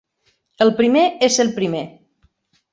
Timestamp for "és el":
1.29-1.55